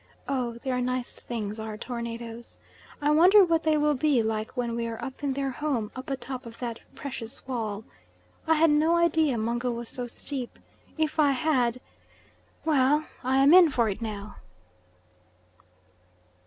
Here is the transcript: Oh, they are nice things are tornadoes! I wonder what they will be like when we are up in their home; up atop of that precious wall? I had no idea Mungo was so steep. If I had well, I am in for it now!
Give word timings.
Oh, 0.27 0.53
they 0.53 0.71
are 0.71 0.81
nice 0.81 1.15
things 1.19 1.59
are 1.59 1.77
tornadoes! 1.77 2.57
I 3.03 3.11
wonder 3.11 3.45
what 3.45 3.61
they 3.61 3.77
will 3.77 3.93
be 3.93 4.23
like 4.23 4.57
when 4.57 4.75
we 4.75 4.87
are 4.87 4.99
up 4.99 5.23
in 5.23 5.33
their 5.33 5.51
home; 5.51 5.91
up 5.95 6.09
atop 6.09 6.47
of 6.47 6.57
that 6.57 6.79
precious 6.95 7.47
wall? 7.47 7.83
I 8.47 8.55
had 8.55 8.71
no 8.71 8.95
idea 8.95 9.37
Mungo 9.37 9.69
was 9.69 9.89
so 9.89 10.07
steep. 10.07 10.57
If 10.97 11.19
I 11.19 11.33
had 11.33 11.79
well, 12.65 13.05
I 13.23 13.37
am 13.43 13.53
in 13.53 13.69
for 13.69 13.89
it 13.89 14.01
now! 14.01 14.37